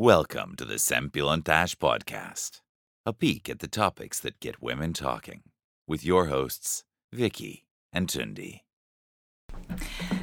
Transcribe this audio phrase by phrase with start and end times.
[0.00, 2.62] Welcome to the Sempilontash Podcast,
[3.04, 5.40] a peek at the topics that get women talking,
[5.88, 8.64] with your hosts, Vicky and Tundi.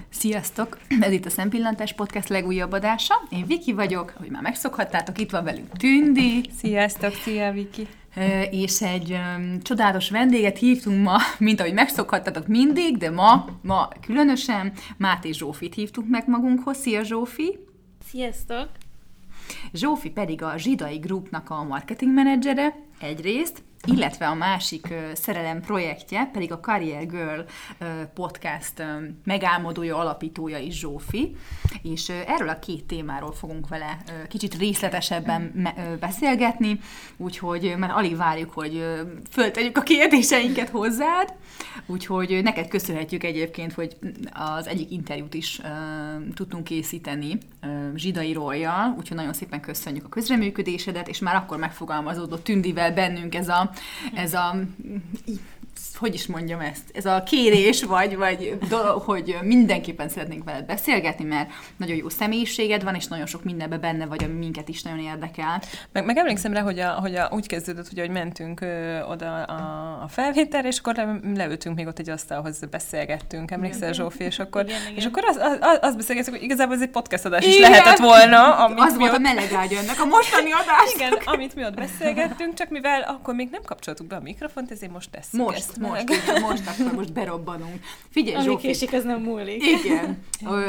[0.10, 0.78] Sziasztok!
[1.00, 3.14] Ez itt a Szempillantás Podcast legújabb adása.
[3.30, 6.50] Én Viki vagyok, ahogy már megszokhattátok, itt van velünk Tündi.
[6.58, 7.88] Sziasztok, szia Viki!
[8.52, 14.74] És egy um, csodálatos vendéget hívtunk ma, mint ahogy megszokhattatok mindig, de ma, ma különösen
[14.98, 16.78] Máté Zsófit hívtunk meg magunkhoz.
[16.78, 17.60] Szia Zsófi!
[18.06, 18.70] Sziasztok!
[19.72, 26.52] Zsófi pedig a Zsidai Groupnak a marketing menedzsere egyrészt, illetve a másik szerelem projektje, pedig
[26.52, 27.40] a Career Girl
[28.14, 28.84] podcast
[29.24, 31.36] megálmodója, alapítója is Zsófi,
[31.82, 36.80] és erről a két témáról fogunk vele kicsit részletesebben beszélgetni,
[37.18, 38.86] úgyhogy már alig várjuk, hogy
[39.30, 41.34] föltegyük a kérdéseinket hozzád,
[41.86, 43.98] úgyhogy neked köszönhetjük egyébként, hogy
[44.34, 45.62] az egyik interjút is
[46.34, 47.38] tudtunk készíteni
[47.96, 53.48] Zsidai Royal, úgyhogy nagyon szépen köszönjük a közreműködésedet, és már akkor megfogalmazódott Tündivel bennünk ez
[53.48, 53.72] a,
[54.14, 54.56] ez a
[55.98, 61.24] hogy is mondjam ezt, ez a kérés, vagy, vagy dolog, hogy mindenképpen szeretnénk veled beszélgetni,
[61.26, 65.00] mert nagyon jó személyiséged van, és nagyon sok mindenben benne vagy, ami minket is nagyon
[65.00, 65.62] érdekel.
[65.92, 69.44] Meg, meg emlékszem rá, hogy, a, hogy a, úgy kezdődött, hogy, hogy mentünk ö, oda
[69.44, 74.40] a, a felvételre, és akkor le, leültünk még ott egy asztalhoz, beszélgettünk, emlékszel Zsófi, és
[74.40, 74.96] akkor, Igen, igen.
[74.96, 78.56] és akkor az, az, az beszélgettük, hogy igazából ez egy podcast adás is lehetett volna.
[78.56, 80.94] Amit Az volt a ott- meleg ágy ennek a mostani adás.
[80.96, 84.92] Igen, amit mi ott beszélgettünk, csak mivel akkor még nem kapcsoltuk be a mikrofont, ezért
[84.92, 86.10] most tesszük Most, ezt most, meg.
[86.10, 87.80] most, most, akkor most berobbanunk.
[88.10, 89.64] Figyelj, Ami Zsófi, késik, az nem múlik.
[89.64, 90.18] Igen.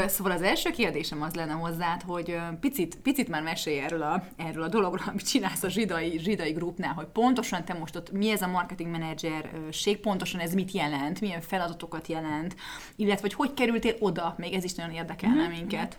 [0.06, 4.62] Szóval az első kérdésem az lenne hozzád, hogy picit, picit már mesélj erről a, erről
[4.62, 8.42] a dologról, amit csinálsz a zsidai, zsidai grupnál, hogy pontosan te most ott mi ez
[8.42, 12.56] a marketing menedzserség, pontosan ez mit jelent, milyen feladatokat jelent,
[12.96, 15.98] illetve hogy hogy kerültél oda, még ez is nagyon érdekelne minket.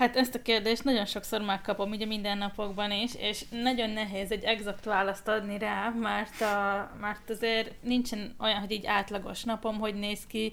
[0.00, 4.84] Hát ezt a kérdést nagyon sokszor megkapom ugye mindennapokban is, és nagyon nehéz egy exakt
[4.84, 10.26] választ adni rá, mert, a, mert azért nincsen olyan, hogy így átlagos napom, hogy néz
[10.26, 10.52] ki,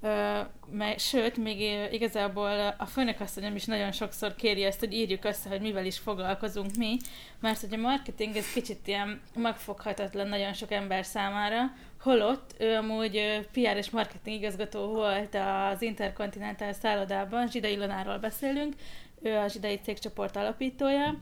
[0.00, 1.60] Ö, mert, sőt, még
[1.92, 6.76] igazából a főnökasszonyom is nagyon sokszor kéri ezt, hogy írjuk össze, hogy mivel is foglalkozunk
[6.76, 6.96] mi,
[7.40, 11.72] mert hogy a marketing ez kicsit ilyen megfoghatatlan nagyon sok ember számára,
[12.06, 18.74] holott ő amúgy PR és marketing igazgató volt az Interkontinentál szállodában, Zsidai Ilonáról beszélünk,
[19.22, 21.14] ő a Zsidai cégcsoport alapítója,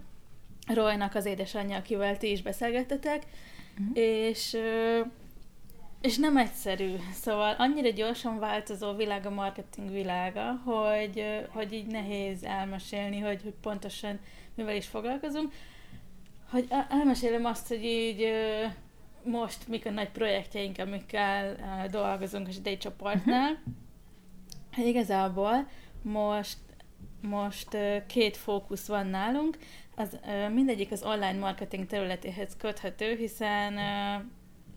[0.75, 3.23] Roynak az édesanyja, akivel ti is beszélgettetek,
[3.79, 3.97] uh-huh.
[3.99, 4.57] és
[6.01, 12.43] és nem egyszerű, szóval annyira gyorsan változó világ a marketing világa, hogy, hogy így nehéz
[12.43, 14.19] elmesélni, hogy, hogy pontosan
[14.55, 15.53] mivel is foglalkozunk.
[16.51, 18.33] Hogy el- elmesélem azt, hogy így
[19.25, 23.63] most mik a nagy projektjeink, amikkel ö, dolgozunk a Zsidai csoportnál.
[24.71, 25.69] Hát igazából
[26.03, 26.59] most,
[27.21, 29.59] most ö, két fókusz van nálunk,
[29.95, 33.79] az, ö, mindegyik az online marketing területéhez köthető, hiszen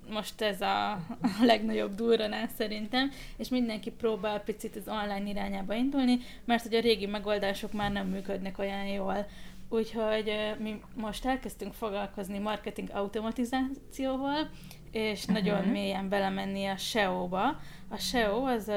[0.10, 1.00] most ez a, a
[1.42, 7.06] legnagyobb durranás szerintem, és mindenki próbál picit az online irányába indulni, mert hogy a régi
[7.06, 9.28] megoldások már nem működnek olyan jól.
[9.70, 14.50] Úgyhogy mi most elkezdtünk foglalkozni marketing automatizációval,
[14.92, 15.36] és uh-huh.
[15.36, 17.60] nagyon mélyen belemenni a SEO-ba.
[17.90, 18.68] A SEO az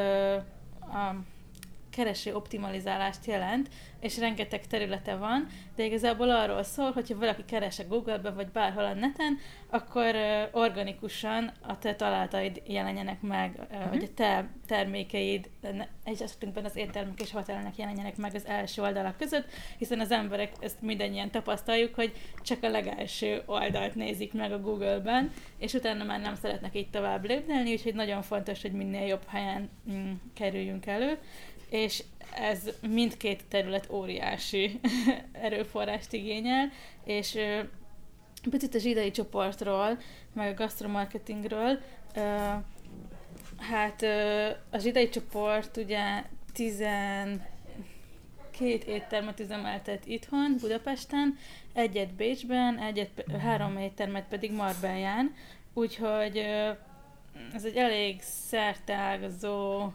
[0.80, 1.14] a
[1.90, 3.68] kereső optimalizálást jelent,
[4.00, 5.46] és rengeteg területe van,
[5.76, 10.14] de igazából arról szól, hogyha valaki keres a Google-be, vagy bárhol a neten, akkor
[10.52, 13.88] organikusan a te találataid jelenjenek meg, uh, uh-huh.
[13.88, 15.50] hogy a te termékeid,
[16.04, 19.46] egy esetünkben az éttermek és hotelnek jelenjenek meg az első oldalak között,
[19.78, 22.12] hiszen az emberek ezt mindannyian tapasztaljuk, hogy
[22.42, 27.24] csak a legelső oldalt nézik meg a Google-ben, és utána már nem szeretnek így tovább
[27.24, 31.18] lépdelni, úgyhogy nagyon fontos, hogy minél jobb helyen mm, kerüljünk elő
[31.70, 32.04] és
[32.34, 34.80] ez mindkét terület óriási
[35.32, 36.70] erőforrást igényel,
[37.04, 37.38] és
[38.50, 39.98] picit a zsidai csoportról,
[40.32, 41.78] meg a gastromarketingről,
[43.58, 47.40] hát ö, a zsidai csoport ugye 12
[48.86, 51.38] éttermet üzemeltet itthon, Budapesten,
[51.72, 55.34] egyet Bécsben, egyet, három éttermet pedig Marbellán,
[55.74, 56.36] úgyhogy
[57.52, 59.90] ez egy elég szerteágazó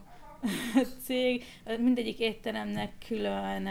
[1.04, 1.44] cég,
[1.78, 3.68] mindegyik étteremnek külön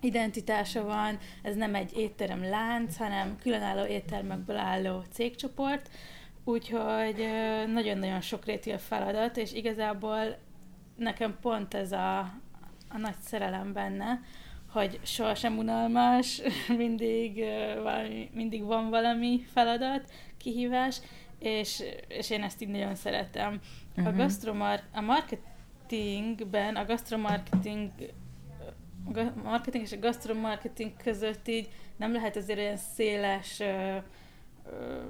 [0.00, 5.90] identitása van, ez nem egy étterem lánc, hanem különálló éttermekből álló cégcsoport,
[6.44, 7.26] úgyhogy
[7.72, 10.36] nagyon-nagyon sokrétű a feladat, és igazából
[10.96, 12.18] nekem pont ez a,
[12.88, 14.20] a nagy szerelem benne,
[14.72, 16.40] hogy sohasem unalmas,
[16.76, 17.44] mindig,
[17.82, 21.00] valami, mindig van valami feladat, kihívás,
[21.38, 23.60] és, és én ezt így nagyon szeretem.
[23.96, 24.16] A, Mhm.
[24.16, 27.90] gastromar- a marketingben, a gastromarketing
[29.42, 33.96] marketing és a gastromarketing között így nem lehet azért olyan széles ö,
[34.70, 35.00] ö,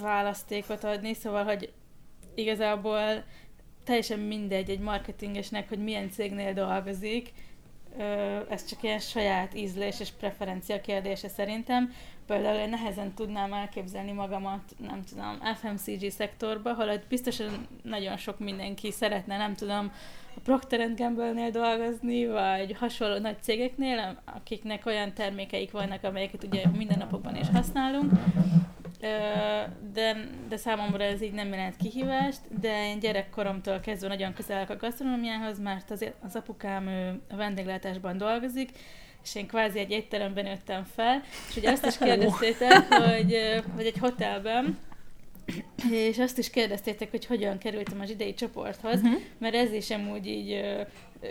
[0.00, 1.72] választékot adni, szóval, hogy
[2.34, 3.24] igazából
[3.84, 7.32] teljesen mindegy egy marketingesnek, hogy milyen cégnél dolgozik,
[8.48, 11.92] ez csak ilyen saját ízlés és preferencia kérdése szerintem.
[12.26, 18.90] Például én nehezen tudnám elképzelni magamat, nem tudom, FMCG szektorba, holott biztosan nagyon sok mindenki
[18.90, 19.92] szeretne, nem tudom,
[20.36, 27.36] a Procter Gamble-nél dolgozni, vagy hasonló nagy cégeknél, akiknek olyan termékeik vannak, amelyeket ugye mindennapokban
[27.36, 28.12] is használunk,
[29.92, 34.76] de, de számomra ez így nem jelent kihívást, de én gyerekkoromtól kezdve nagyon közel a
[34.76, 38.70] gasztronómiához, mert az, az apukám ő a vendéglátásban dolgozik,
[39.22, 43.98] és én kvázi egy étteremben nőttem fel, és ugye azt is kérdeztétek, hogy, hogy egy
[43.98, 44.78] hotelben,
[45.90, 49.20] és azt is kérdeztétek, hogy hogyan kerültem az idei csoporthoz, uh-huh.
[49.38, 50.60] mert ez is amúgy így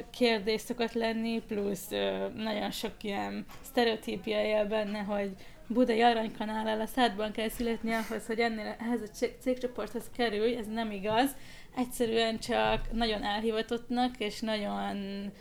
[0.10, 1.89] kérdés szokott lenni, plusz
[2.36, 5.31] nagyon sok ilyen sztereotípia él benne, hogy
[5.69, 10.92] budai aranykanállal a szádban kell születni ahhoz, hogy ennél ehhez a cégcsoporthoz kerülj, ez nem
[10.92, 11.36] igaz.
[11.75, 15.31] Egyszerűen csak nagyon elhivatottnak és nagyon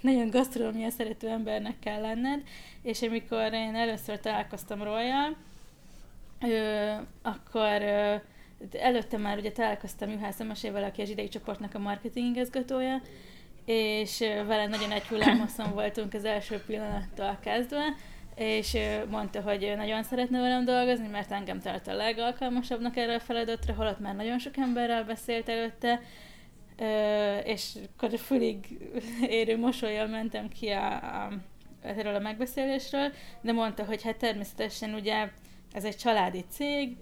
[0.00, 2.42] nagyon gasztronómia szerető embernek kell lenned,
[2.82, 5.36] és amikor én először találkoztam Royal,
[7.22, 8.14] akkor ö,
[8.72, 13.02] előtte már ugye találkoztam Juhász Emesével, aki az idei csoportnak a marketing igazgatója,
[13.64, 17.94] és vele nagyon egy hullámoszon voltunk az első pillanattól kezdve,
[18.34, 18.76] és
[19.10, 23.98] mondta, hogy nagyon szeretne velem dolgozni, mert engem tart a legalkalmasabbnak erre a feladatra, holott
[23.98, 26.00] már nagyon sok emberrel beszélt előtte,
[27.44, 28.66] és akkor fülig
[29.28, 31.32] érő mosolyjal mentem ki a, a,
[31.82, 35.28] erről a megbeszélésről, de mondta, hogy hát természetesen ugye
[35.72, 36.96] ez egy családi cég,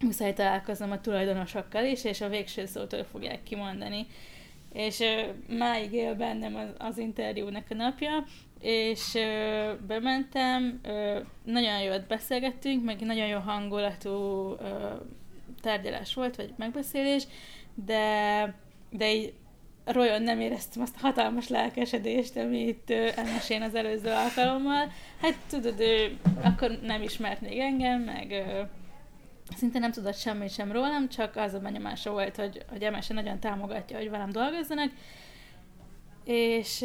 [0.00, 4.06] muszáj találkoznom a tulajdonosokkal is, és a végső szót fogják kimondani.
[4.72, 5.02] És
[5.48, 8.24] máig él bennem az, az interjúnak a napja,
[8.60, 14.10] és ö, bementem, ö, nagyon jót beszélgettünk, meg nagyon jó hangulatú
[14.58, 14.94] ö,
[15.60, 17.26] tárgyalás volt, vagy megbeszélés,
[17.74, 18.54] de,
[18.90, 19.32] de így
[19.84, 24.92] Royon nem éreztem azt a hatalmas lelkesedést, amit elmesén az előző alkalommal.
[25.20, 28.62] Hát tudod, ő akkor nem ismert még engem, meg ö,
[29.56, 33.38] szinte nem tudott semmit sem rólam, csak az a benyomása volt, hogy, hogy Emese nagyon
[33.38, 34.90] támogatja, hogy velem dolgozzanak,
[36.24, 36.84] és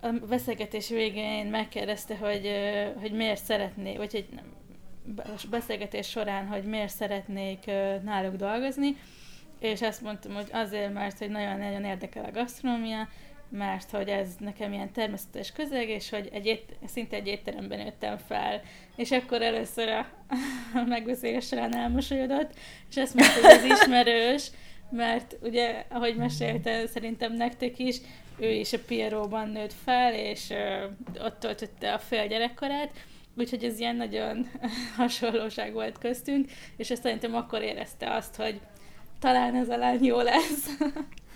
[0.00, 2.50] a beszélgetés végén megkérdezte, hogy,
[3.00, 4.28] hogy miért szeretné, vagy hogy
[5.50, 7.64] beszélgetés során, hogy miért szeretnék
[8.04, 8.96] náluk dolgozni,
[9.60, 13.08] és azt mondtam, hogy azért, mert hogy nagyon-nagyon érdekel a gasztronómia,
[13.48, 18.16] mert hogy ez nekem ilyen természetes közeg, és hogy egy ét, szinte egy étteremben nőttem
[18.18, 18.62] fel.
[18.96, 20.06] És akkor először a,
[20.74, 22.50] a megbeszélés során elmosolyodott,
[22.90, 24.50] és azt mondta, hogy ez ismerős,
[24.90, 27.96] mert ugye, ahogy mesélte, szerintem nektek is,
[28.38, 30.52] ő is a Pieróban nőtt fel, és
[31.18, 32.90] ott töltötte a fél gyerekkorát,
[33.36, 34.50] úgyhogy ez ilyen nagyon
[34.96, 38.60] hasonlóság volt köztünk, és ezt szerintem akkor érezte azt, hogy
[39.18, 40.66] talán ez a lány jó lesz.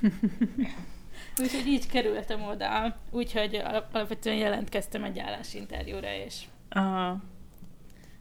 [1.41, 3.55] úgyhogy így kerültem oda, úgyhogy
[3.93, 6.35] alapvetően jelentkeztem egy állásinterjúra, és
[6.69, 7.17] Aha.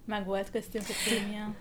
[0.06, 1.56] meg volt köztünk a kémia.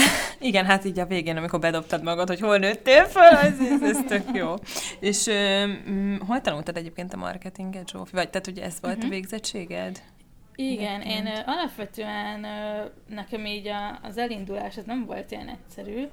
[0.38, 3.98] Igen, hát így a végén, amikor bedobtad magad, hogy hol nőttél fel, ez, ez, ez
[4.06, 4.54] tök jó.
[5.00, 8.10] És um, hol tanultad egyébként a marketinget, Zsófi?
[8.12, 9.02] Vagy tehát, hogy ez volt uh-huh.
[9.02, 9.14] a mhm.
[9.14, 10.02] végzettséged?
[10.54, 12.46] Igen, én uh, alapvetően
[13.08, 16.06] nekem így a, az elindulás az nem volt ilyen egyszerű.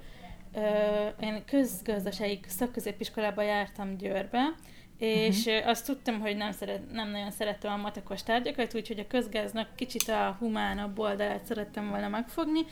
[1.20, 4.56] Én közgazdasági szakközépiskolába jártam Győrbe,
[4.98, 5.68] és uh-huh.
[5.68, 10.10] azt tudtam, hogy nem, szeret, nem nagyon szerettem a matekos tárgyakat, úgyhogy a közgáznak kicsit
[10.10, 12.66] a humánabb oldalát szerettem volna megfogni,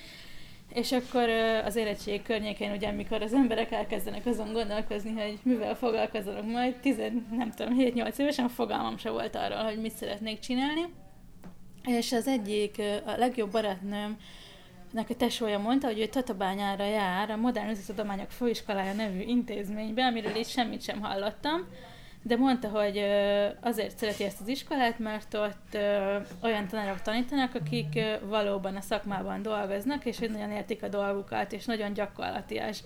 [0.74, 1.30] és akkor
[1.66, 6.98] az érettség környékén, ugye, amikor az emberek elkezdenek azon gondolkozni, hogy mivel foglalkozzanak majd, 10,
[7.32, 10.82] nem tudom, 7-8 évesen fogalmam se volt arról, hogy mit szeretnék csinálni.
[11.84, 14.18] És az egyik, a legjobb barátnőm,
[14.95, 20.48] a tesója mondta, hogy ő Tatabányára jár a Modern Üzletudományok Főiskolája nevű intézménybe, amiről így
[20.48, 21.67] semmit sem hallottam
[22.24, 23.03] de mondta, hogy
[23.62, 25.77] azért szereti ezt az iskolát, mert ott
[26.41, 31.65] olyan tanárok tanítanak, akik valóban a szakmában dolgoznak, és hogy nagyon értik a dolgukat, és
[31.65, 32.83] nagyon gyakorlatias.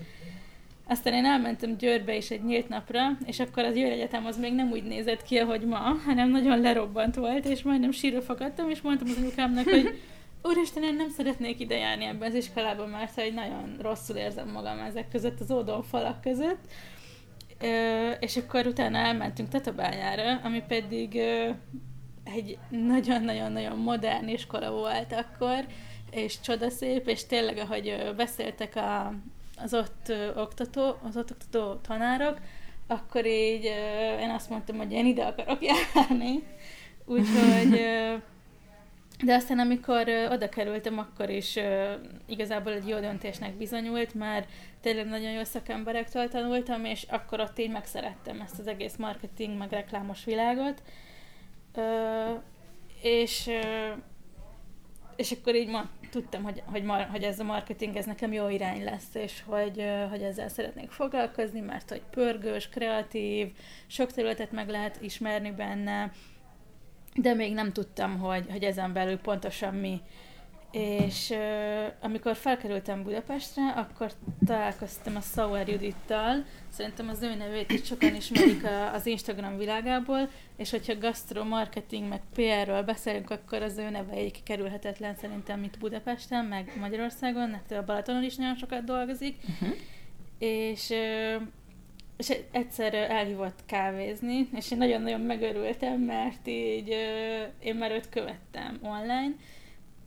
[0.88, 4.54] Aztán én elmentem Győrbe is egy nyílt napra, és akkor az Győr Egyetem az még
[4.54, 8.82] nem úgy nézett ki, ahogy ma, hanem nagyon lerobbant volt, és majdnem sírva fakadtam, és
[8.82, 10.02] mondtam az anyukámnak, hogy
[10.48, 14.80] Úristen, én nem szeretnék ide járni ebben az iskolában, mert hogy nagyon rosszul érzem magam
[14.80, 16.60] ezek között, az ódon falak között.
[17.62, 21.50] Ö, és akkor utána elmentünk Tatabányára, ami pedig ö,
[22.24, 25.66] egy nagyon-nagyon-nagyon modern iskola volt akkor,
[26.12, 29.14] és csodaszép, és tényleg, ahogy beszéltek a,
[29.58, 32.38] az ott oktató, az ott oktató tanárok,
[32.88, 33.64] akkor így
[34.20, 35.60] én azt mondtam, hogy én ide akarok
[35.94, 36.44] járni.
[37.06, 37.82] Úgyhogy
[39.24, 41.60] de aztán, amikor ö, oda kerültem, akkor is
[42.26, 44.50] igazából egy jó döntésnek bizonyult, mert
[44.82, 49.72] tényleg nagyon jó szakemberektől tanultam, és akkor ott így megszerettem ezt az egész marketing, meg
[49.72, 50.82] reklámos világot.
[53.02, 53.50] És,
[55.16, 58.50] és akkor így ma, tudtam, hogy, hogy, mar, hogy ez a marketing, ez nekem jó
[58.50, 63.52] irány lesz, és hogy, ö, hogy ezzel szeretnék foglalkozni, mert hogy pörgős, kreatív,
[63.88, 66.12] sok területet meg lehet ismerni benne,
[67.16, 70.02] de még nem tudtam, hogy, hogy ezen belül pontosan mi.
[70.72, 74.12] És uh, amikor felkerültem Budapestre, akkor
[74.46, 80.30] találkoztam a Sauer Judittal, szerintem az ő nevét is sokan ismerik a, az Instagram világából,
[80.58, 85.80] és hogyha gastro, marketing, meg PR-ről beszélünk, akkor az ő neve egy kerülhetetlen szerintem, mint
[85.80, 89.36] Budapesten, meg Magyarországon, mert a Balatonon is nagyon sokat dolgozik.
[89.50, 89.76] Uh-huh.
[90.40, 91.42] És uh,
[92.18, 96.96] és egyszer elhívott kávézni, és én nagyon-nagyon megörültem, mert így
[97.60, 99.36] én már őt követtem online,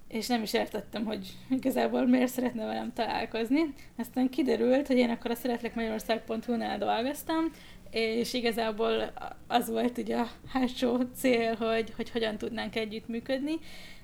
[0.09, 3.75] és nem is értettem, hogy igazából miért szeretne velem találkozni.
[3.99, 7.51] Aztán kiderült, hogy én akkor a szeretlek Magyarország.hu-nál dolgoztam,
[7.91, 9.13] és igazából
[9.47, 13.55] az volt ugye a hátsó cél, hogy, hogy hogyan tudnánk együttműködni,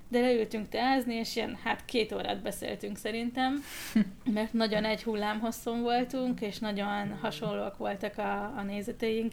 [0.08, 3.62] de leültünk teázni, és ilyen hát két órát beszéltünk szerintem,
[4.34, 9.32] mert nagyon egy hullám hosszon voltunk, és nagyon hasonlóak voltak a, a nézeteink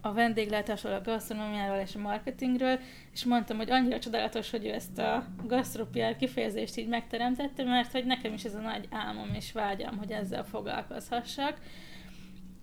[0.00, 2.78] a vendéglátásról, a gasztronómiáról és a marketingről,
[3.12, 8.04] és mondtam, hogy annyira csodálatos, hogy ő ezt a gasztropiár kifejezést így megteremtette, mert hogy
[8.04, 11.58] nekem is ez a nagy álmom és vágyam, hogy ezzel foglalkozhassak.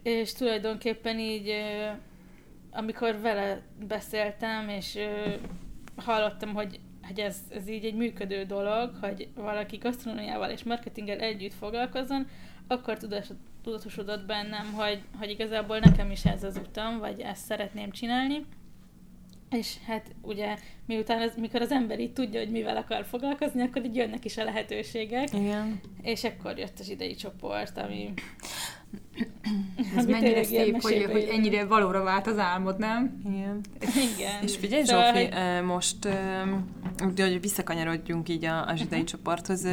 [0.03, 1.53] És tulajdonképpen így,
[2.71, 4.97] amikor vele beszéltem, és
[5.95, 11.53] hallottam, hogy hogy ez, ez így egy működő dolog, hogy valaki gasztronómiával és marketinggel együtt
[11.53, 12.27] foglalkozzon,
[12.67, 12.97] akkor
[13.63, 18.45] tudatosodott bennem, hogy, hogy igazából nekem is ez az utam, vagy ezt szeretném csinálni.
[19.49, 23.85] És hát ugye miután az, mikor az ember így tudja, hogy mivel akar foglalkozni, akkor
[23.85, 25.33] így jönnek is a lehetőségek.
[25.33, 25.79] Igen.
[26.01, 28.13] És akkor jött az idei csoport, ami
[29.95, 33.21] Ez mennyire szép, hogy, hogy ennyire valóra vált az álmod, nem?
[33.29, 33.61] Igen.
[34.17, 34.43] Igen.
[34.43, 35.63] És figyelj, szóval, Zsófi, hogy...
[35.65, 36.07] most,
[37.03, 39.03] ugye, hogy visszakanyarodjunk így a, a zsidai uh-huh.
[39.03, 39.67] csoporthoz,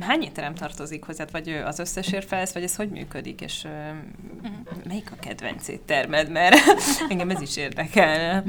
[0.00, 4.84] hány étterem tartozik hozzád, vagy az összesért felsz, vagy ez hogy működik, és uh-huh.
[4.86, 6.56] melyik a kedvenc éttermed, mert
[7.08, 8.44] engem ez is érdekel.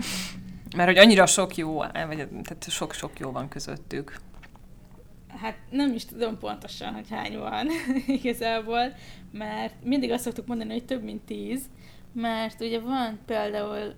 [0.75, 4.19] Mert hogy annyira sok jó, vagy tehát sok-sok jó van közöttük.
[5.41, 7.67] Hát nem is tudom pontosan, hogy hány van
[8.21, 8.95] igazából,
[9.31, 11.61] mert mindig azt szoktuk mondani, hogy több mint tíz,
[12.13, 13.93] mert ugye van például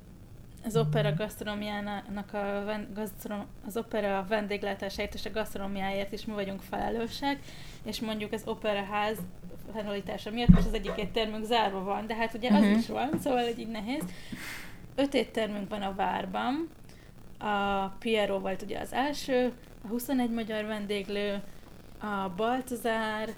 [0.66, 2.64] az opera gasztronómiának a,
[2.94, 7.40] gasztron, az opera vendéglátásáért és a gasztronómiáért is mi vagyunk felelősek,
[7.84, 9.18] és mondjuk az operaház
[9.74, 12.78] fennalítása miatt most az egyik éttermünk zárva van, de hát ugye az uh-huh.
[12.78, 14.04] is van, szóval egy így nehéz.
[14.96, 16.70] Öt éttermünk van a Várban,
[17.38, 19.54] a Piero volt ugye az első,
[19.88, 21.42] 21 magyar vendéglő,
[22.00, 23.30] a Baltazár,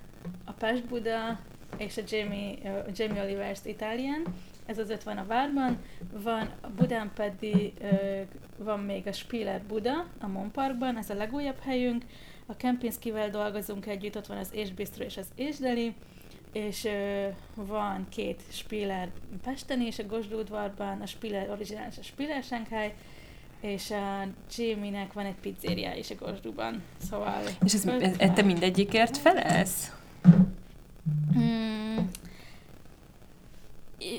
[0.46, 1.40] a Pest Buda
[1.78, 4.24] és a Jamie, uh, Jamie Oliver's Italian.
[4.66, 5.78] Ez az öt van a várban.
[6.12, 8.22] Van a Budán pedig uh,
[8.58, 12.04] van még a Spiller Buda a Monparkban, ez a legújabb helyünk.
[12.46, 15.94] A Kempinskivel dolgozunk együtt, ott van az Ésbistro és az Ésdeli
[16.52, 19.10] és uh, van két Spiller
[19.44, 22.94] Pesten is, a Gosdúdvarban, a Spiller Original és a Spiller Shanghai,
[23.62, 27.42] és a Jamie-nek van egy pizzéria is a Gosduban, szóval...
[27.64, 29.92] És ez, ez, ez te mindegyikért felelsz?
[31.34, 32.10] Hmm,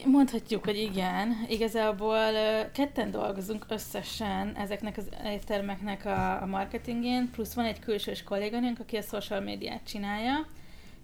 [0.04, 1.47] mondhatjuk, hogy igen.
[1.49, 2.32] Igazából
[2.73, 8.97] ketten dolgozunk összesen ezeknek az éttermeknek a, a marketingén, plusz van egy külsős kolléganőnk, aki
[8.97, 10.47] a social médiát csinálja,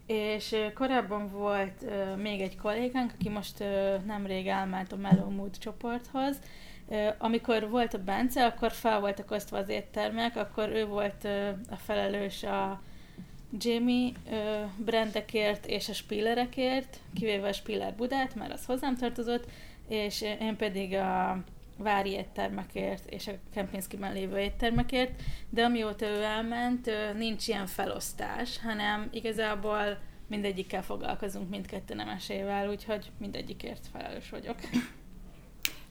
[0.07, 1.85] és korábban volt
[2.17, 3.65] még egy kollégánk, aki most
[4.07, 6.39] nemrég elment a Mellow Mood csoporthoz,
[7.19, 11.25] amikor volt a Bence, akkor fel voltak osztva az éttermek, akkor ő volt
[11.71, 12.83] a felelős a
[13.59, 14.13] Jamie
[14.77, 19.45] brandekért és a Spillerekért, kivéve a Spiller Budát, mert az hozzám tartozott,
[19.89, 21.39] és én pedig a
[21.77, 29.09] vári éttermekért és a Kempinski-ben lévő éttermekért, de amióta ő elment, nincs ilyen felosztás, hanem
[29.11, 34.57] igazából mindegyikkel foglalkozunk mindketten nemesével, úgyhogy mindegyikért felelős vagyok.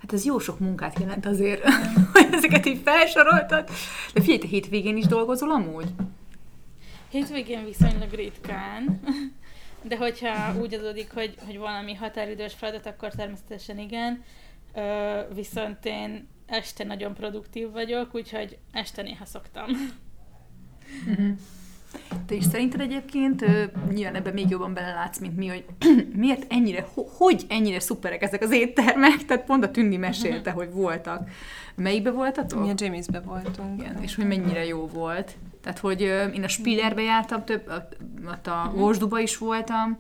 [0.02, 1.64] Hát ez jó sok munkát jelent azért,
[2.14, 3.70] hogy ezeket így felsoroltad.
[4.14, 5.88] De figyelj, te hétvégén is dolgozol amúgy?
[7.10, 9.00] Hétvégén viszonylag ritkán.
[9.82, 14.24] De hogyha úgy adódik, hogy, hogy valami határidős feladat, akkor természetesen igen.
[15.34, 19.66] Viszont én este nagyon produktív vagyok, úgyhogy este néha szoktam.
[21.08, 21.38] Uh-huh.
[22.26, 23.64] Te is szerinted egyébként, ö,
[23.94, 25.66] nyilván ebben még jobban belelátsz, mint mi, hogy
[26.16, 29.26] miért ennyire, ho- hogy ennyire szuperek ezek az éttermek?
[29.26, 31.30] Tehát pont a Tündi mesélte, hogy voltak.
[31.76, 32.62] Melyikbe voltatok?
[32.62, 33.82] Mi a Jamesbe voltunk.
[33.82, 35.36] Igen, és hogy mennyire jó volt.
[35.66, 36.02] Tehát, hogy
[36.36, 37.88] én a Spillerbe jártam, több, a-
[38.28, 39.98] ott a Ósduba is voltam,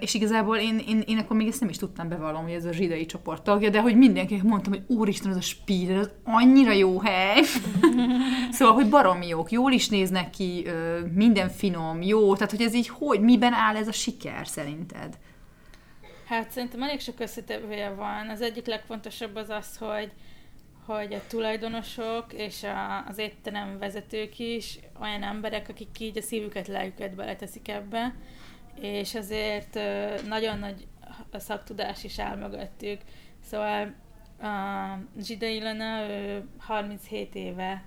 [0.00, 2.72] és igazából én, én, én akkor még ezt nem is tudtam bevallom, hogy ez a
[2.72, 7.00] zsidai csoport tagja, de hogy mindenkinek mondtam, hogy úristen, az a Spiller, az annyira jó
[7.00, 7.42] hely.
[8.50, 10.66] szóval, hogy baromi jók, jól is néznek ki,
[11.14, 15.18] minden finom, jó, tehát, hogy ez így hogy, miben áll ez a siker szerinted?
[16.28, 18.28] Hát szerintem elég sok összetevője van.
[18.28, 20.12] Az egyik legfontosabb az az, hogy
[20.86, 26.68] hogy a tulajdonosok és a, az étterem vezetők is olyan emberek, akik így a szívüket,
[26.68, 28.14] lelküket beleteszik ebbe,
[28.80, 29.78] és azért
[30.28, 30.86] nagyon nagy
[31.30, 33.00] a szaktudás is áll mögöttük.
[33.42, 33.94] Szóval
[34.40, 37.84] a Zsida Ilona ő 37 éve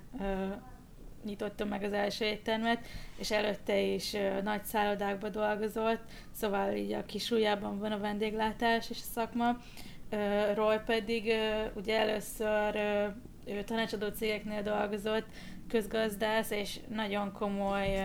[1.24, 2.86] nyitotta meg az első éttermet,
[3.18, 9.12] és előtte is nagy szállodákban dolgozott, szóval így a kisújában van a vendéglátás és a
[9.12, 9.56] szakma.
[10.54, 11.32] Roy pedig
[11.74, 12.76] ugye először
[13.46, 15.26] ő tanácsadó cégeknél dolgozott,
[15.68, 17.98] közgazdász, és nagyon komoly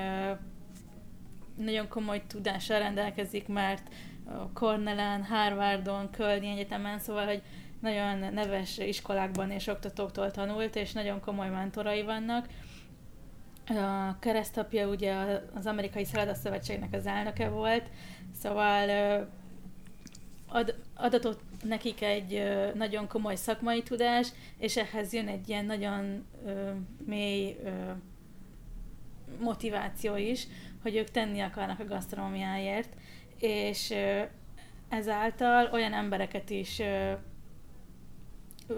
[1.57, 3.83] nagyon komoly tudással rendelkezik, mert
[4.53, 7.41] Cornellen, Harvardon, Kölni Egyetemen, szóval, hogy
[7.79, 12.47] nagyon neves iskolákban és oktatóktól tanult, és nagyon komoly mentorai vannak.
[13.67, 15.15] A keresztapja ugye
[15.53, 17.89] az Amerikai Szövetségnek az elnöke volt,
[18.41, 18.87] szóval
[20.51, 24.27] ad, adatot nekik egy ö, nagyon komoly szakmai tudás,
[24.57, 26.71] és ehhez jön egy ilyen nagyon ö,
[27.05, 27.69] mély ö,
[29.39, 30.47] motiváció is,
[30.81, 32.93] hogy ők tenni akarnak a gasztronómiáért,
[33.39, 34.21] és ö,
[34.89, 37.11] ezáltal olyan embereket is ö,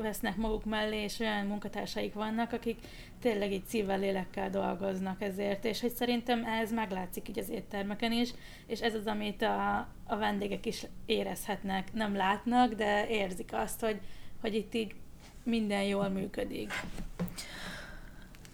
[0.01, 2.77] vesznek maguk mellé, és olyan munkatársaik vannak, akik
[3.21, 8.29] tényleg így szívvel, lélekkel dolgoznak ezért, és hogy szerintem ez meglátszik így az éttermeken is,
[8.67, 13.99] és ez az, amit a, a vendégek is érezhetnek, nem látnak, de érzik azt, hogy,
[14.41, 14.95] hogy itt így
[15.43, 16.71] minden jól működik.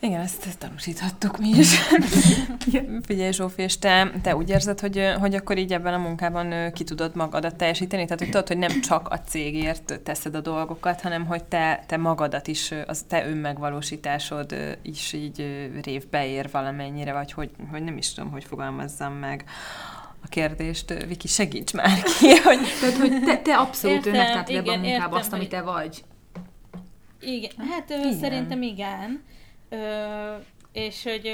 [0.01, 1.79] Igen, ezt, ezt tanúsíthattuk mi is.
[3.07, 6.83] Figyelj, Zsófi, és te, te úgy érzed, hogy, hogy akkor így ebben a munkában ki
[6.83, 8.03] tudod magadat teljesíteni?
[8.03, 11.97] Tehát, hogy tudod, hogy nem csak a cégért teszed a dolgokat, hanem hogy te, te
[11.97, 18.13] magadat is, az te önmegvalósításod is így révbe ér valamennyire, vagy hogy, hogy nem is
[18.13, 19.43] tudom, hogy fogalmazzam meg
[20.23, 21.05] a kérdést.
[21.07, 24.73] Viki, segíts már ki, hogy Tehát, hogy te, te abszolút Értem, önnek tetted ebbe a
[24.73, 26.03] igen, munkába értem, azt, ami hogy- te vagy.
[27.21, 28.17] Igen, hát Igen.
[28.17, 29.23] szerintem igen.
[30.71, 31.31] És hogy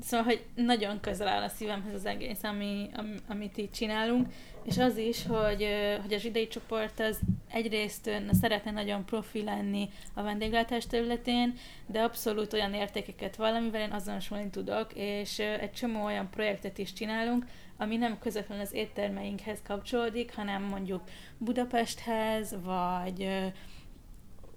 [0.00, 4.28] szóval, hogy nagyon közel áll a szívemhez az egész, ami, am, amit itt csinálunk,
[4.64, 5.66] és az is, hogy,
[6.02, 7.18] hogy a zsidai csoport az
[7.50, 11.54] egyrészt ö, szeretne nagyon profi lenni a vendéglátás területén,
[11.86, 17.44] de abszolút olyan értékeket valamivel én azonosulni tudok, és egy csomó olyan projektet is csinálunk,
[17.76, 21.02] ami nem közvetlenül az éttermeinkhez kapcsolódik, hanem mondjuk
[21.38, 23.28] Budapesthez, vagy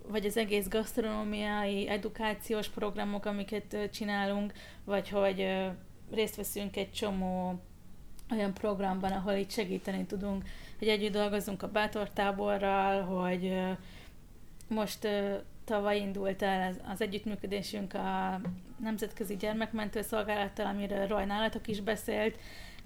[0.10, 5.48] vagy az egész gasztronómiai, edukációs programok, amiket csinálunk, vagy hogy
[6.12, 7.60] részt veszünk egy csomó
[8.32, 10.44] olyan programban, ahol itt segíteni tudunk,
[10.80, 13.60] hogy együtt dolgozunk a bátortáborral, hogy
[14.68, 15.08] most
[15.66, 18.42] tavaly indult el az, az együttműködésünk a
[18.80, 22.38] Nemzetközi Gyermekmentő Szolgálattal, amiről Roy nálatok is beszélt,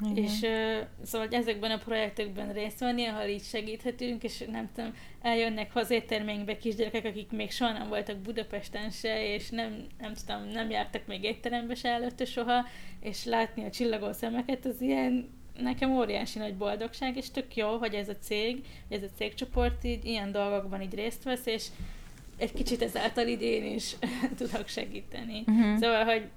[0.06, 0.24] Igen.
[0.24, 4.94] és ö, szóval hogy ezekben a projektekben részt venni, ahol így segíthetünk, és nem tudom,
[5.22, 10.48] eljönnek az éttermeinkbe kisgyerekek, akik még soha nem voltak Budapesten se, és nem, nem tudom,
[10.48, 12.66] nem jártak még étterembe se előtte soha,
[13.00, 17.94] és látni a csillagó szemeket, az ilyen nekem óriási nagy boldogság, és tök jó, hogy
[17.94, 21.68] ez a cég, ez a cégcsoport így ilyen dolgokban így részt vesz, és
[22.38, 23.96] egy kicsit ezáltal így én is
[24.38, 25.44] tudok segíteni.
[25.46, 25.76] Mhm.
[25.76, 26.30] Szóval, hogy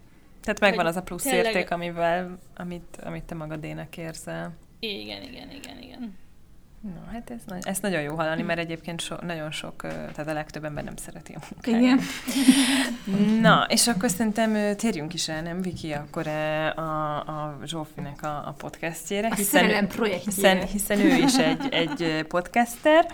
[0.46, 4.52] Tehát megvan hogy az a plusz tényleg- érték, amivel, amit, amit te magadének érzel.
[4.78, 6.14] igen, igen, igen, igen.
[6.94, 10.32] Na, hát ez, nagy, ez nagyon jó hallani, mert egyébként so, nagyon sok, tehát a
[10.32, 11.80] legtöbb ember nem szereti a munkáját.
[11.82, 12.00] Igen.
[13.40, 18.54] Na, és akkor szerintem térjünk is el, nem Viki, akkor a, a Zsófinek a, a
[18.58, 19.28] podcastjére.
[19.28, 20.58] A szerelem projektjére.
[20.58, 23.06] hiszen, hiszen ő is egy, egy podcaster,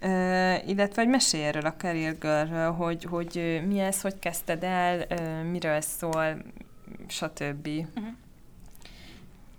[0.00, 5.06] ö, illetve hogy mesélj erről a Career Girl-ről, hogy, hogy mi ez, hogy kezdted el,
[5.50, 6.36] miről szól,
[7.08, 7.68] stb.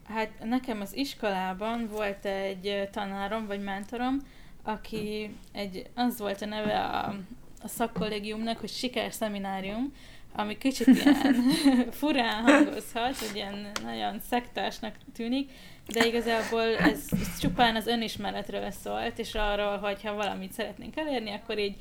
[0.07, 4.19] Hát nekem az iskolában volt egy tanárom, vagy mentorom,
[4.63, 7.15] aki egy, az volt a neve a,
[7.61, 9.93] a szakkollégiumnak, hogy sikerszeminárium,
[10.35, 11.35] ami kicsit ilyen
[11.99, 15.51] furán hangozhat, hogy ilyen nagyon szektásnak tűnik,
[15.87, 21.31] de igazából ez, ez csupán az önismeretről szólt, és arról, hogy ha valamit szeretnénk elérni,
[21.31, 21.75] akkor így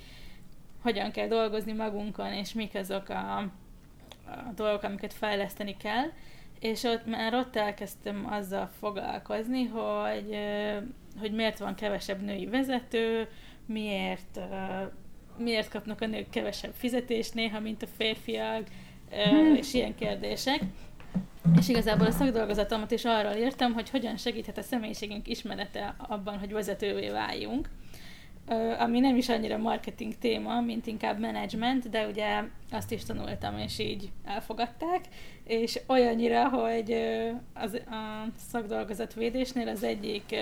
[0.83, 3.49] hogyan kell dolgozni magunkon, és mik azok a,
[4.27, 6.07] a dolgok, amiket fejleszteni kell,
[6.61, 10.39] és ott már ott elkezdtem azzal foglalkozni, hogy,
[11.21, 13.29] hogy miért van kevesebb női vezető,
[13.67, 14.41] miért,
[15.37, 18.67] miért kapnak a nők kevesebb fizetést néha, mint a férfiak,
[19.11, 19.55] hmm.
[19.55, 20.61] és ilyen kérdések.
[21.59, 26.53] És igazából a szakdolgozatomat is arról írtam, hogy hogyan segíthet a személyiségünk ismerete abban, hogy
[26.53, 27.69] vezetővé váljunk
[28.79, 33.79] ami nem is annyira marketing téma, mint inkább management, de ugye azt is tanultam, és
[33.79, 35.01] így elfogadták,
[35.45, 36.97] és olyannyira, hogy
[37.55, 40.35] az, a szakdolgozatvédésnél az egyik,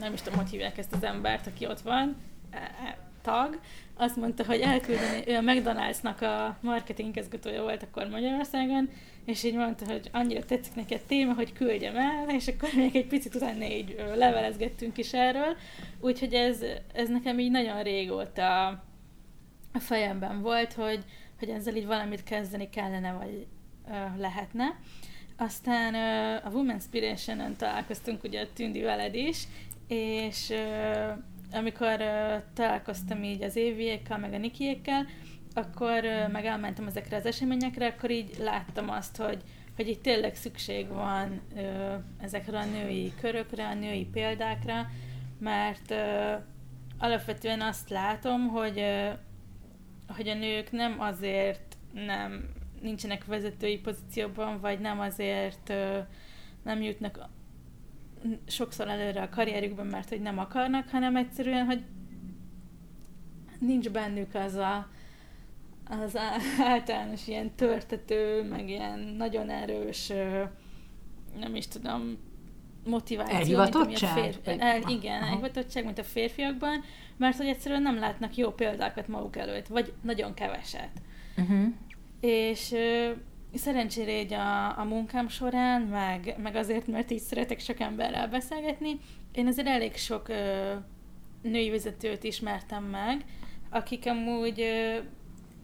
[0.00, 2.16] nem is tudom, hogy hívják ezt az embert, aki ott van,
[3.24, 3.60] tag,
[3.96, 8.88] azt mondta, hogy elküldeni, ő a McDonald'snak a marketing igazgatója volt akkor Magyarországon,
[9.24, 12.96] és így mondta, hogy annyira tetszik neki a téma, hogy küldjem el, és akkor még
[12.96, 15.56] egy picit utána így levelezgettünk is erről,
[16.00, 16.60] úgyhogy ez,
[16.92, 18.66] ez nekem így nagyon régóta
[19.72, 21.04] a fejemben volt, hogy,
[21.38, 23.46] hogy ezzel így valamit kezdeni kellene, vagy
[23.88, 24.78] ö, lehetne.
[25.36, 29.42] Aztán ö, a Women's Inspiration-en találkoztunk ugye a Tündi veled is,
[29.88, 31.10] és ö,
[31.54, 35.06] amikor ö, találkoztam így az éviekkel, meg a Nikiékkel,
[35.54, 39.42] akkor ö, meg elmentem ezekre az eseményekre, akkor így láttam azt, hogy,
[39.76, 44.86] hogy itt tényleg szükség van ö, ezekre a női körökre, a női példákra,
[45.38, 46.32] mert ö,
[46.98, 49.08] alapvetően azt látom, hogy, ö,
[50.08, 52.48] hogy a nők nem azért nem
[52.80, 55.98] nincsenek vezetői pozícióban, vagy nem azért ö,
[56.62, 57.28] nem jutnak
[58.46, 61.82] sokszor előre a karrierükben, mert hogy nem akarnak, hanem egyszerűen, hogy
[63.58, 64.88] nincs bennük az a
[65.88, 66.18] az
[66.60, 70.12] általános ilyen törtető, meg ilyen nagyon erős,
[71.38, 72.18] nem is tudom,
[72.84, 73.36] motiváció.
[73.36, 74.14] Elhivatottság?
[74.14, 75.26] Mint férfi, el, igen, Aha.
[75.26, 76.84] elhivatottság, mint a férfiakban,
[77.16, 80.90] mert hogy egyszerűen nem látnak jó példákat maguk előtt, vagy nagyon keveset.
[81.36, 81.66] Uh-huh.
[82.20, 82.74] És
[83.58, 88.98] szerencsére így a, a munkám során, meg, meg azért, mert így szeretek sok emberrel beszélgetni,
[89.32, 90.72] én azért elég sok ö,
[91.42, 93.24] női vezetőt ismertem meg,
[93.70, 94.98] akik amúgy ö,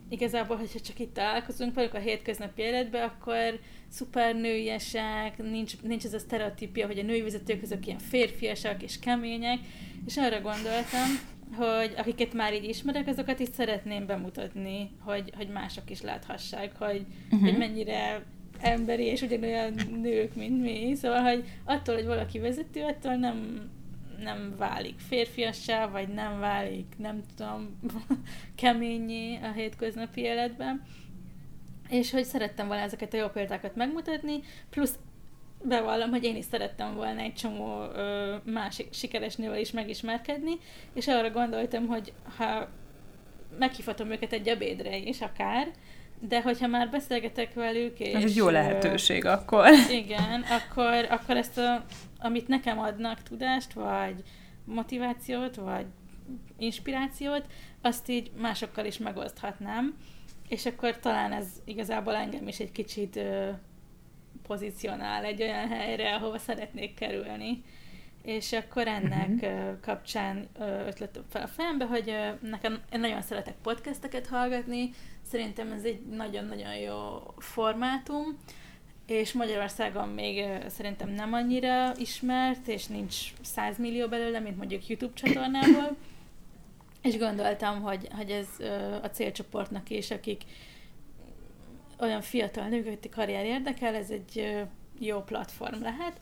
[0.09, 6.15] igazából, hogyha csak itt találkozunk velük a hétköznapi életben, akkor szuper nőiesek, nincs, nincs ez
[6.15, 9.59] a sztereotípia, hogy a női vezetők azok ilyen férfiasak és kemények,
[10.07, 11.09] és arra gondoltam,
[11.57, 17.07] hogy akiket már így ismerek, azokat is szeretném bemutatni, hogy, hogy mások is láthassák, hogy,
[17.25, 17.49] uh-huh.
[17.49, 18.23] hogy mennyire
[18.61, 20.95] emberi és ugyanolyan nők, mint mi.
[20.95, 23.69] Szóval, hogy attól, hogy valaki vezető, attól nem,
[24.23, 27.81] nem válik férfiassá, vagy nem válik, nem tudom,
[28.55, 30.83] keményé a hétköznapi életben.
[31.89, 34.99] És hogy szerettem volna ezeket a jó példákat megmutatni, plusz
[35.63, 40.59] bevallom, hogy én is szerettem volna egy csomó ö, másik sikeres nővel is megismerkedni,
[40.95, 42.69] és arra gondoltam, hogy ha
[43.59, 45.71] meghívhatom őket egy ebédre is akár,
[46.21, 48.15] de hogyha már beszélgetek velük, és...
[48.15, 49.69] Ez egy jó lehetőség ö, akkor.
[50.05, 51.85] Igen, akkor, akkor ezt, a,
[52.19, 54.23] amit nekem adnak tudást, vagy
[54.65, 55.87] motivációt, vagy
[56.59, 57.47] inspirációt,
[57.81, 59.97] azt így másokkal is megoszthatnám,
[60.49, 63.51] és akkor talán ez igazából engem is egy kicsit ö,
[64.51, 67.63] pozícionál egy olyan helyre, ahova szeretnék kerülni.
[68.23, 69.81] És akkor ennek uh-huh.
[69.81, 70.49] kapcsán
[70.87, 74.91] ötlet fel a fejembe, hogy nekem én nagyon szeretek podcasteket hallgatni,
[75.31, 76.95] szerintem ez egy nagyon-nagyon jó
[77.39, 78.39] formátum,
[79.07, 85.15] és Magyarországon még szerintem nem annyira ismert, és nincs 100 millió belőle, mint mondjuk YouTube
[85.15, 85.97] csatornából.
[87.03, 88.49] És gondoltam, hogy, hogy ez
[89.03, 90.43] a célcsoportnak is, akik
[92.01, 94.57] olyan fiatal nők, akik karrier érdekel, ez egy
[94.99, 96.21] jó platform lehet.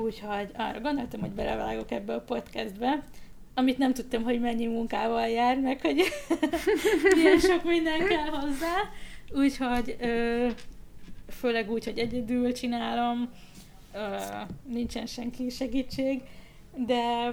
[0.00, 3.02] Úgyhogy arra gondoltam, hogy belevágok ebbe a podcastbe,
[3.54, 6.02] amit nem tudtam, hogy mennyi munkával jár, meg hogy
[7.14, 8.74] milyen sok minden kell hozzá.
[9.32, 9.96] Úgyhogy
[11.28, 13.30] főleg úgy, hogy egyedül csinálom,
[13.94, 14.16] ö,
[14.66, 16.20] nincsen senki segítség,
[16.86, 17.32] de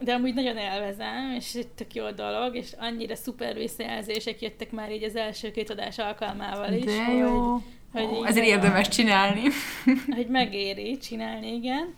[0.00, 4.92] de amúgy nagyon élvezem, és egy tök jó dolog, és annyira szuper visszajelzések jöttek már
[4.92, 6.84] így az első két adás alkalmával is.
[6.84, 7.52] De jó.
[7.92, 9.42] Hogy, hogy Ó, ezért érdemes csinálni.
[10.16, 11.94] Hogy megéri csinálni, igen.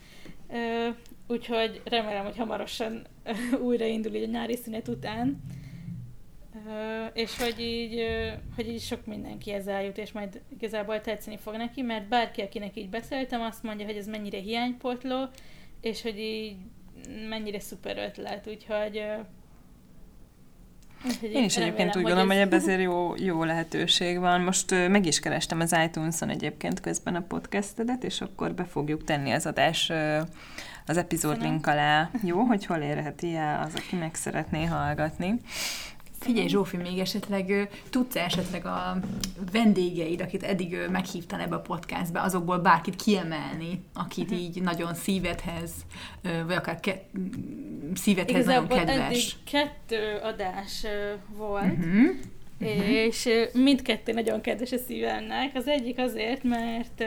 [1.27, 3.07] Úgyhogy remélem, hogy hamarosan
[3.67, 5.43] újraindul így a nyári szünet után.
[7.13, 8.05] És hogy így,
[8.55, 12.77] hogy így sok mindenki ezzel jut, és majd igazából tetszeni fog neki, mert bárki, akinek
[12.77, 15.29] így beszéltem, azt mondja, hogy ez mennyire hiánypotló,
[15.81, 16.57] és hogy így
[17.29, 19.03] mennyire szuper ötlet, úgyhogy
[21.21, 24.41] én is egyébként úgy gondolom, hogy ebben azért jó, jó lehetőség van.
[24.41, 29.31] Most meg is kerestem az iTunes-on egyébként közben a podcastedet, és akkor be fogjuk tenni
[29.31, 29.93] az adás
[30.87, 32.11] az epizód link alá.
[32.23, 35.41] Jó, hogy hol érheti el az, aki meg szeretné hallgatni.
[36.27, 38.99] Figyelj Zsófi, még esetleg tudsz esetleg a
[39.53, 44.39] vendégeid, akit eddig meghívtál ebbe a podcastbe, azokból bárkit kiemelni, akit Mhm.
[44.39, 45.71] így nagyon szívedhez,
[46.47, 47.05] vagy akár ke-
[47.95, 49.37] szívedhez nagyon Igazából eddig kedves.
[49.51, 50.85] kettő adás
[51.37, 52.05] volt, Mhm.
[52.59, 55.51] és ö, mindkettő nagyon kedves a szívemnek.
[55.55, 57.05] Az egyik azért, mert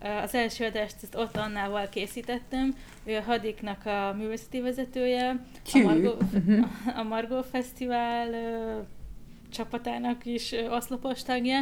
[0.00, 5.82] az első adást ezt ott Annával készítettem, ő a Hadiknak a művészeti vezetője, a Hű.
[5.82, 6.62] Margó, Mhm.
[6.96, 8.78] a Margó Fesztivál ö,
[9.52, 11.60] csapatának is oszlopos tagja,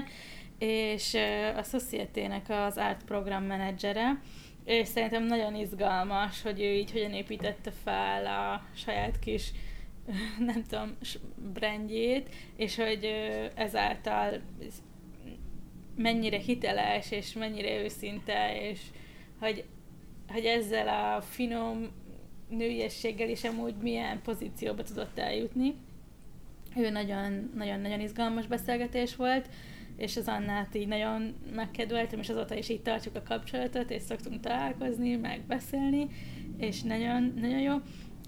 [0.58, 4.20] és ö, a Society-nek az art program menedzsere,
[4.64, 9.50] és szerintem nagyon izgalmas, hogy ő így hogyan építette fel a saját kis
[10.38, 10.96] nem tudom,
[11.54, 13.08] brandjét, és hogy
[13.54, 14.40] ezáltal
[15.96, 18.80] mennyire hiteles, és mennyire őszinte, és
[19.38, 19.64] hogy,
[20.28, 21.88] hogy ezzel a finom
[22.48, 25.74] nőiességgel is amúgy milyen pozícióba tudott eljutni.
[26.76, 29.48] Ő nagyon, nagyon, nagyon izgalmas beszélgetés volt,
[29.96, 34.40] és az Annát így nagyon megkedveltem, és azóta is így tartjuk a kapcsolatot, és szoktunk
[34.40, 36.06] találkozni, meg beszélni,
[36.58, 37.74] és nagyon, nagyon jó.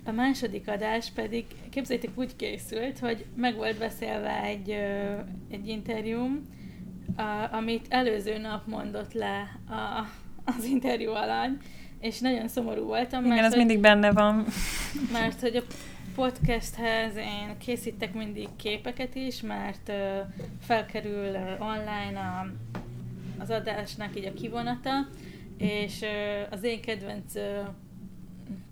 [0.04, 4.70] A második adás pedig, képzeljétek, úgy készült, hogy meg volt beszélve egy,
[5.50, 6.42] egy interjúm,
[7.16, 10.06] a, amit előző nap mondott le a,
[10.44, 11.56] az interjú alany,
[12.00, 14.44] és nagyon szomorú voltam, Igen, mert, ez hogy, mindig benne van.
[15.12, 15.62] mert hogy a
[16.14, 20.18] podcasthez én készítek mindig képeket is, mert ö,
[20.60, 22.46] felkerül ö, online a,
[23.38, 25.08] az adásnak így a kivonata,
[25.58, 27.60] és ö, az én kedvenc ö,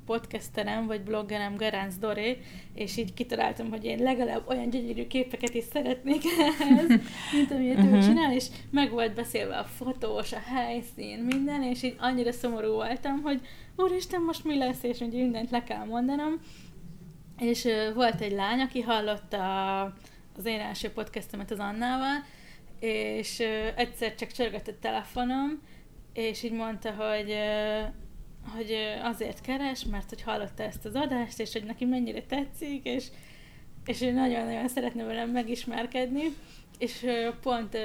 [0.06, 2.38] podcasterem vagy bloggerem Garánc Doré,
[2.74, 6.22] és így kitaláltam, hogy én legalább olyan gyönyörű képeket is szeretnék
[6.60, 6.88] ehhez,
[7.32, 8.00] mint amilyet ő Mhm.
[8.00, 13.22] csinál, és meg volt beszélve a fotós, a helyszín, minden, és így annyira szomorú voltam,
[13.22, 13.40] hogy
[13.76, 16.40] úristen, most mi lesz, és hogy mindent le kell mondanom.
[17.38, 19.82] És ö, volt egy lány, aki hallotta
[20.36, 22.24] az én első podcastemet az Annával,
[22.80, 25.62] és ö, egyszer csak csörgött a telefonom,
[26.12, 27.80] és így mondta, hogy ö,
[28.54, 33.06] hogy azért keres, mert hogy hallotta ezt az adást, és hogy neki mennyire tetszik, és,
[33.87, 36.22] és nagyon-nagyon szeretne velem megismerkedni,
[36.78, 37.06] és
[37.42, 37.76] pont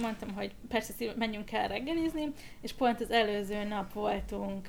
[0.00, 4.68] mondtam, hogy persze menjünk el reggelizni, és pont az előző nap voltunk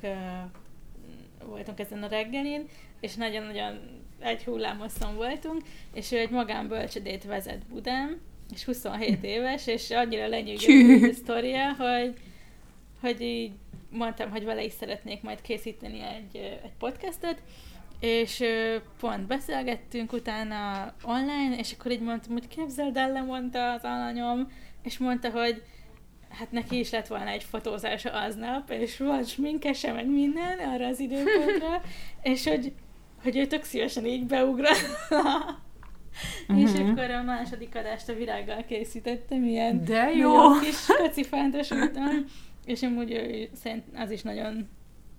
[1.46, 2.68] voltunk ezen a reggelin,
[3.00, 3.78] és nagyon-nagyon
[4.18, 5.62] egy hullámoszon voltunk,
[5.94, 8.20] és ő egy magánbölcsödét vezet Budán,
[8.52, 12.14] és 27 éves, és annyira lenyűgöző a sztoria, hogy,
[13.00, 13.52] hogy így
[13.92, 17.42] mondtam, hogy vele is szeretnék majd készíteni egy, egy podcastet,
[18.00, 18.42] és
[19.00, 24.48] pont beszélgettünk utána online, és akkor így mondtam, hogy képzeld el, lemondta az alanyom,
[24.82, 25.62] és mondta, hogy
[26.30, 31.00] hát neki is lett volna egy fotózása aznap, és volt sminkese, meg minden arra az
[31.00, 31.82] időpontra,
[32.22, 32.72] és hogy,
[33.22, 34.86] hogy ő tök szívesen így beugrott.
[36.56, 36.90] És Mhm.
[36.90, 40.58] akkor a második adást a virággal készítettem, ilyen De jó!
[40.60, 42.24] kis kacifántos úton,
[42.64, 44.68] és amúgy ő szerint az is nagyon,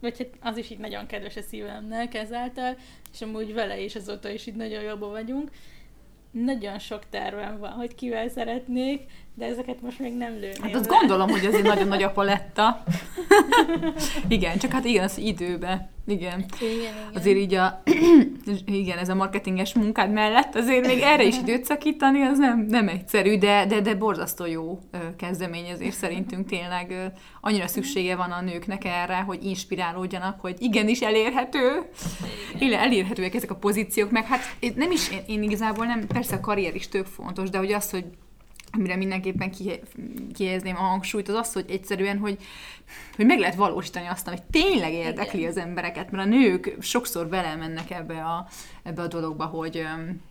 [0.01, 2.77] vagy hát az is így nagyon kedves a szívemnek ezáltal,
[3.13, 5.51] és amúgy vele is azóta is így nagyon jobban vagyunk.
[6.31, 9.01] Nagyon sok tervem van, hogy kivel szeretnék,
[9.35, 12.83] de ezeket most még nem lőném Hát azt gondolom, hogy egy nagyon nagy a paletta.
[14.27, 15.91] igen, csak hát igen, az időbe.
[16.05, 16.45] Igen.
[16.61, 16.93] Igen, igen.
[17.13, 17.81] Azért így a,
[18.65, 22.87] igen, ez a marketinges munkád mellett azért még erre is időt szakítani, az nem, nem
[22.87, 24.79] egyszerű, de, de, de borzasztó jó
[25.17, 27.11] kezdeményezés szerintünk tényleg.
[27.41, 31.89] Annyira szüksége van a nőknek erre, hogy inspirálódjanak, hogy igenis elérhető,
[32.59, 32.79] igen.
[32.79, 34.41] elérhetőek ezek a pozíciók, meg hát
[34.75, 37.89] nem is, én, én igazából nem, persze a karrier is tök fontos, de hogy az,
[37.89, 38.05] hogy
[38.77, 39.81] amire mindenképpen kihe-
[40.33, 42.37] kihelyezném a hangsúlyt, az az, hogy egyszerűen, hogy,
[43.15, 45.51] hogy meg lehet valósítani azt, amit tényleg érdekli Igen.
[45.51, 48.47] az embereket, mert a nők sokszor belemennek ebbe a,
[48.83, 49.83] ebbe a dologba, hogy,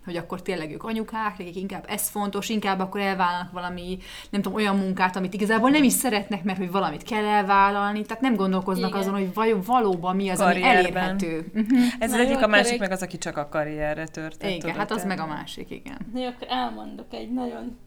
[0.04, 3.98] hogy akkor tényleg ők anyukák, nekik inkább ez fontos, inkább akkor elvállalnak valami,
[4.30, 8.22] nem tudom, olyan munkát, amit igazából nem is szeretnek, mert hogy valamit kell elvállalni, tehát
[8.22, 9.00] nem gondolkoznak Igen.
[9.00, 11.02] azon, hogy vajon valóban mi az, ami Karrierben.
[11.02, 11.50] elérhető.
[11.54, 11.74] Mhm.
[11.98, 14.38] Ez az jó, egyik, a másik egy- meg az, aki csak a karrierre tört.
[14.38, 15.96] tehát Igen, hát az meg a másik, igen.
[16.12, 17.78] Na akkor elmondok egy nagyon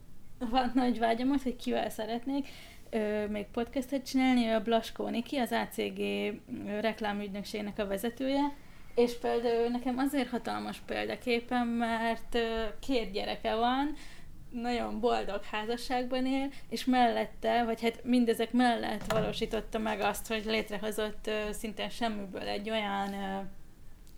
[0.50, 2.48] va- nagy vágyamat, hogy kivel szeretnék
[2.90, 6.00] ö, még podcastet csinálni, ő a Blaskó Niki, az ACG
[6.80, 8.54] reklámügynökségnek a vezetője,
[8.96, 13.96] és például nekem azért hatalmas példaképpen, mert ö, két gyereke van,
[14.50, 21.28] nagyon boldog házasságban él, és mellette, vagy hát mindezek mellett valósította meg azt, hogy létrehozott
[21.28, 23.40] ö, szintén semmiből egy olyan ö,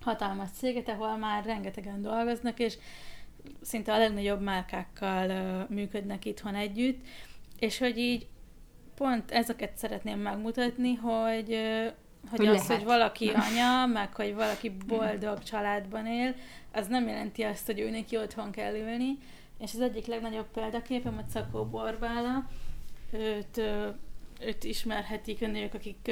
[0.02, 2.78] hatalmas céget, ahol már rengetegen dolgoznak, és
[3.62, 7.06] szinte a legnagyobb márkákkal működnek itthon együtt,
[7.60, 8.28] és hogy így
[8.96, 11.58] pont ezeket szeretném megmutatni, hogy,
[12.30, 12.68] hogy, Hogy az, lehet.
[12.68, 16.36] hogy valaki anya, meg hogy valaki boldog családban él,
[16.72, 19.18] az nem jelenti azt, hogy ő neki otthon kell ülni.
[19.60, 22.50] És az egyik legnagyobb példaképem a Cakó Borbála.
[23.12, 23.62] Őt,
[24.40, 26.12] őt ismerhetik a nők, akik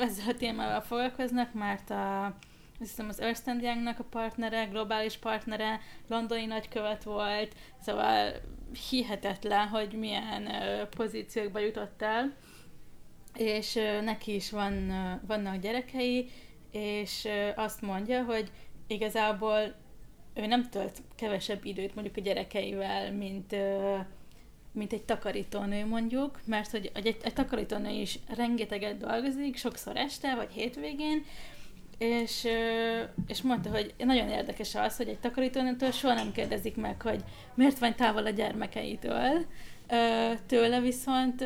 [0.00, 2.34] ezzel a témával foglalkoznak, mert a,
[2.80, 8.32] azt hiszem az Ernst Youngnak a partnere, globális partnere, londoni nagykövet volt, szóval
[8.90, 10.48] hihetetlen, hogy milyen
[10.96, 12.34] pozíciókba jutott el.
[13.34, 14.92] És neki is van,
[15.26, 16.30] vannak gyerekei,
[16.70, 18.50] és azt mondja, hogy
[18.86, 19.74] igazából
[20.34, 23.56] ő nem tölt kevesebb időt mondjuk a gyerekeivel, mint,
[24.72, 30.52] mint egy takarítónő mondjuk, mert hogy egy, egy takarítónő is rengeteget dolgozik, sokszor este vagy
[30.52, 31.24] hétvégén,
[31.98, 32.46] és,
[33.26, 37.78] és mondta, hogy nagyon érdekes az, hogy egy takarítónőtől soha nem kérdezik meg, hogy miért
[37.78, 39.46] van távol a gyermekeitől,
[40.46, 41.44] Tőle viszont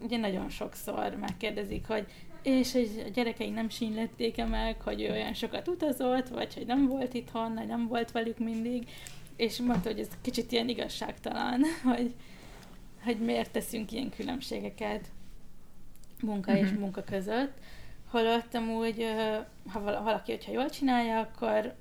[0.00, 2.06] ugye nagyon sokszor megkérdezik, hogy
[2.42, 7.14] és a gyerekei nem sínlették-e meg, hogy ő olyan sokat utazott, vagy hogy nem volt
[7.14, 8.88] itthon, vagy nem volt velük mindig,
[9.36, 11.60] és mondta, hogy ez kicsit ilyen igazságtalan,
[11.94, 12.14] hogy,
[13.04, 15.06] hogy miért teszünk ilyen különbségeket
[16.22, 17.58] munka és munka között,
[18.10, 19.06] holott amúgy,
[19.72, 21.74] ha vala- valaki, hogyha jól csinálja, akkor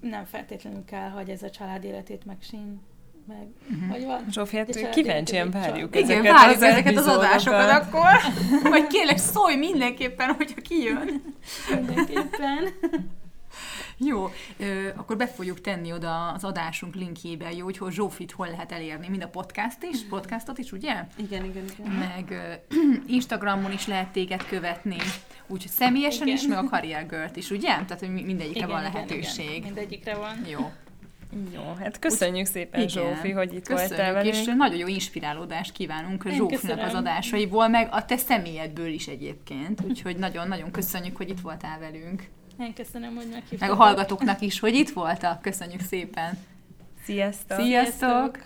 [0.00, 2.80] nem feltétlenül kell, hogy ez a család életét megsín
[3.28, 3.46] meg,
[3.90, 4.24] hogy van.
[4.30, 8.10] Zsófi, hát De család kíváncsian várjuk Igen, ezeket várjuk az ezeket az adásokat akkor,
[8.72, 11.22] hogy kérlek szólj mindenképpen, hogyha kijön.
[11.74, 12.68] Mindenképpen.
[13.96, 18.46] Jó, ö, akkor be fogjuk tenni oda az adásunk linkjébe, jó, hogy hol Zsófit hol
[18.46, 21.04] lehet elérni, mind a podcast is, podcastot is, ugye?
[21.16, 21.92] Igen, igen, igen.
[21.92, 22.74] Meg ö,
[23.16, 24.96] Instagramon is lehet téged követni,
[25.46, 26.38] úgyhogy személyesen Igen.
[26.38, 27.68] is, meg a Career Girl-t is, ugye?
[27.68, 29.48] Tehát, hogy mi- mindegyikre van lehetőség.
[29.50, 30.44] Igen, mindegyikre van.
[30.50, 30.72] Jó.
[31.54, 32.92] Jó, hát köszönjük szépen, Igen.
[32.92, 34.34] Zsófi, hogy itt voltál velünk.
[34.34, 36.84] és nagyon jó inspirálódást kívánunk Én Zsófnak köszönöm.
[36.84, 39.80] az adásaiból, meg a te személyedből is egyébként.
[39.88, 42.22] Úgyhogy nagyon-nagyon köszönjük, hogy itt voltál velünk.
[42.60, 43.60] Én köszönöm, hogy meghívtatok.
[43.60, 45.42] Meg a hallgatóknak is, hogy itt voltak.
[45.42, 46.38] Köszönjük szépen.
[47.04, 47.60] Sziasztok!
[47.60, 48.38] Sziasztok!